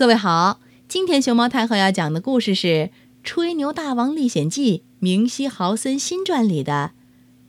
[0.00, 2.66] 各位好，今天熊猫太后要讲的故事是
[3.22, 6.92] 《吹牛大王历险记》明希豪森新传里的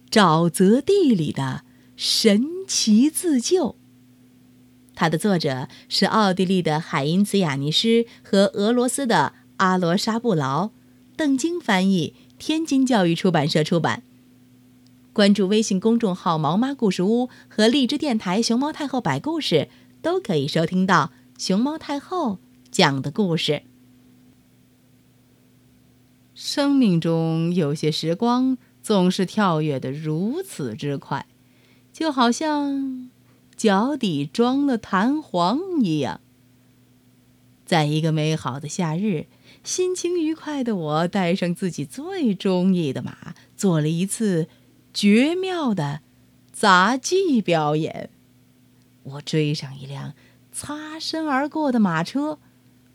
[0.13, 1.63] 《沼泽地里的
[1.95, 3.67] 神奇自救》。
[4.93, 10.71] 它的作者是奥地利的海因茨·雅尼施和俄罗斯的阿罗沙布劳，
[11.15, 14.03] 邓晶翻译，天津教育出版社出版。
[15.13, 19.69] 关注微信公众号“毛妈故事屋”和荔枝电台“熊猫太后摆故事”，
[20.03, 21.13] 都可以收听到。
[21.41, 22.37] 熊猫太后
[22.69, 23.63] 讲的故事。
[26.35, 31.25] 生命中有些时光总是跳跃的如此之快，
[31.91, 33.09] 就好像
[33.55, 36.21] 脚底装了弹簧一样。
[37.65, 39.25] 在一个美好的夏日，
[39.63, 44.47] 心情愉快的我带上自己最中意的马，做了一次
[44.93, 46.01] 绝妙的
[46.51, 48.11] 杂技表演。
[49.01, 50.13] 我追上一辆。
[50.51, 52.39] 擦身而过的马车，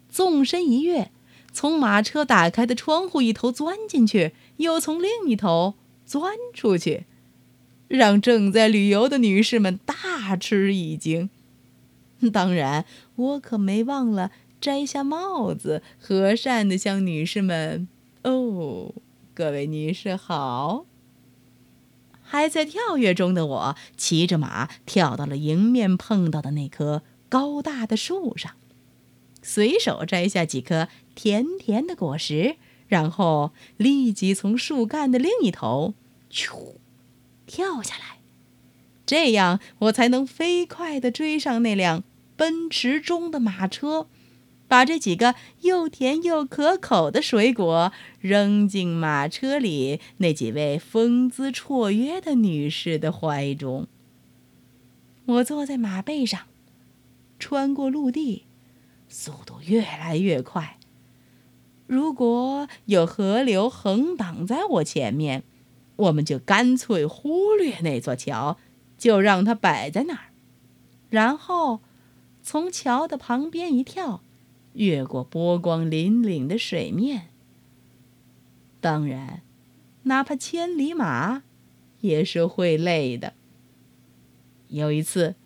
[0.09, 1.11] 纵身一跃，
[1.53, 7.07] 从马车打开的窗户一头钻进去，又从另一头钻出去，
[7.89, 11.31] 让正在旅游的女士们大吃一惊。
[12.33, 12.85] 当然，
[13.17, 14.31] 我可没忘了
[14.61, 17.89] 摘下帽子，和善地向女士们
[18.25, 18.95] ：“哦，
[19.35, 20.87] 各位女士好。”
[22.29, 27.03] 还在跳跃中的我，骑着马跳到了迎面碰到的那棵。
[27.29, 28.53] 高大的树上，
[29.43, 32.57] 随手摘下几颗甜甜的果实，
[32.89, 35.95] 然后立即从树干的另一头，
[36.31, 36.75] 咻，
[37.47, 38.19] 跳下来。
[39.05, 42.03] 这样，我才能飞快地追上那辆
[42.37, 44.09] 奔驰中的马车，
[44.67, 53.87] 把这几个又甜又可口的水果扔进马车里那几位风姿绰约的女士的怀中。
[55.27, 56.47] 我坐在马背上。
[57.39, 58.45] 穿过陆地，
[59.09, 60.79] 速度越来越快。
[61.87, 65.45] 如果有河流横挡在我前面，
[65.97, 68.59] 我们就干脆忽略那座桥，
[68.99, 70.31] 就让它摆在那儿，
[71.11, 71.81] 然后
[72.43, 74.21] 从桥的旁边一跳，
[74.73, 77.29] 越过波光粼粼的水面。
[78.81, 79.43] 当然，
[80.03, 81.45] 哪怕千里马
[82.01, 83.35] 也是会累的。
[84.69, 85.37] 有一次，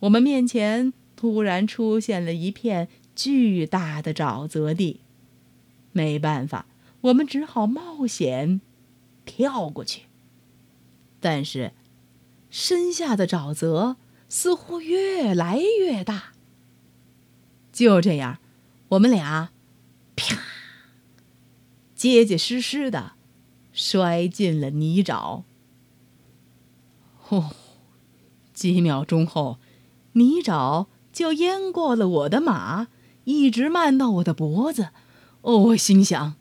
[0.00, 0.94] 我们面前。
[1.22, 4.98] 突然出现了一片巨大的沼泽地，
[5.92, 6.66] 没办法，
[7.00, 8.60] 我们只好冒险
[9.24, 10.06] 跳过去。
[11.20, 11.74] 但是，
[12.50, 13.94] 身下的沼泽
[14.28, 16.32] 似乎越来越大。
[17.72, 18.40] 就这样，
[18.88, 19.52] 我们俩
[20.16, 20.36] 啪，
[21.94, 23.12] 结结实实的
[23.72, 25.44] 摔进了泥沼。
[27.28, 27.52] 哦，
[28.52, 29.60] 几秒钟后，
[30.14, 30.86] 泥沼。
[31.12, 32.88] 就淹过了我的马，
[33.24, 34.88] 一直漫到我的脖子。
[35.42, 36.34] 哦，我心想：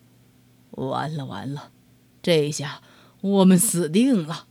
[0.72, 1.72] 完了完了，
[2.22, 2.82] 这下
[3.22, 4.48] 我们死定了。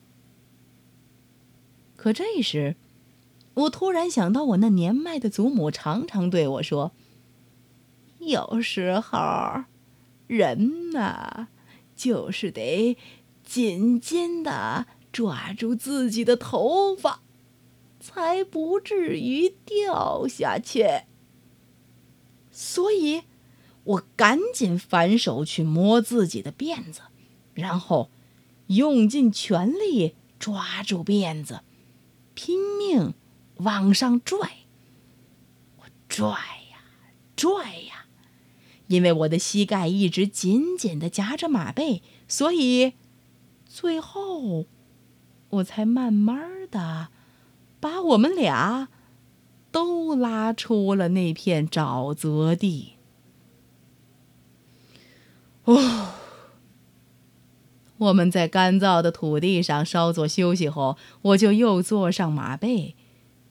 [1.97, 2.77] 可这时，
[3.55, 6.93] 我突然想到，我那年迈的祖母常常对我说
[8.21, 9.19] ：“有时候，
[10.27, 11.49] 人呐，
[11.95, 12.97] 就是得
[13.45, 17.21] 紧紧的抓住自己的头发。”
[18.01, 21.03] 才不至于掉下去。
[22.51, 23.23] 所以，
[23.85, 27.03] 我赶紧反手去摸自己的辫子，
[27.55, 28.11] 然后
[28.67, 31.61] 用尽全力抓住辫子，
[32.35, 33.15] 拼命
[33.57, 34.65] 往上拽。
[35.77, 36.29] 我拽
[36.71, 36.83] 呀
[37.37, 38.07] 拽呀，
[38.89, 42.95] 因为我的膝盖一直紧紧的夹着马背，所以
[43.67, 44.67] 最后
[45.51, 47.09] 我才慢慢的。
[47.81, 48.89] 把我们俩
[49.73, 52.93] 都拉出了那片沼泽地。
[55.65, 56.11] 哦，
[57.99, 62.95] 我们在干燥的土地上稍作休息后，我就又坐上马背，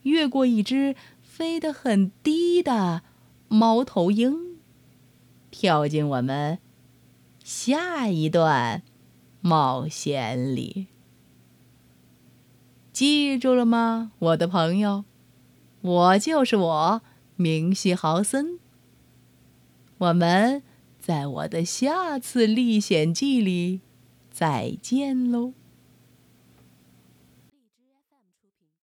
[0.03, 3.01] 越过一只飞得很低的
[3.47, 4.57] 猫头鹰，
[5.49, 6.59] 跳进我们
[7.43, 8.83] 下一段
[9.41, 10.87] 冒险里。
[12.99, 15.05] 记住了吗，我的朋友？
[15.79, 17.01] 我就是我，
[17.37, 18.59] 明希豪森。
[19.99, 20.61] 我们
[20.99, 23.79] 在我的下次历险记里
[24.29, 25.53] 再见喽。